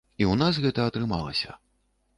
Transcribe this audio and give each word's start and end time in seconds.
І 0.09 0.23
ў 0.31 0.37
нас 0.41 0.59
гэта 0.63 0.87
атрымалася. 0.91 1.59